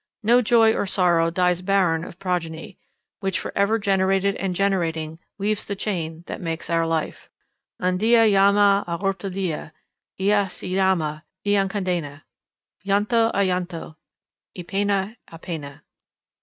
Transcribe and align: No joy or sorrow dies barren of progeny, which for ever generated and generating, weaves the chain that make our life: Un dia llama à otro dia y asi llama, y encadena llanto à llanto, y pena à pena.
No 0.23 0.41
joy 0.41 0.73
or 0.73 0.87
sorrow 0.87 1.29
dies 1.29 1.61
barren 1.61 2.03
of 2.03 2.17
progeny, 2.17 2.79
which 3.19 3.37
for 3.39 3.55
ever 3.55 3.77
generated 3.77 4.35
and 4.37 4.55
generating, 4.55 5.19
weaves 5.37 5.63
the 5.65 5.75
chain 5.75 6.23
that 6.25 6.41
make 6.41 6.67
our 6.71 6.87
life: 6.87 7.29
Un 7.79 7.97
dia 7.99 8.25
llama 8.25 8.83
à 8.87 8.99
otro 9.03 9.29
dia 9.29 9.71
y 10.17 10.31
asi 10.31 10.69
llama, 10.75 11.23
y 11.45 11.51
encadena 11.51 12.23
llanto 12.83 13.31
à 13.31 13.45
llanto, 13.45 13.95
y 14.55 14.63
pena 14.63 15.17
à 15.31 15.39
pena. 15.39 15.83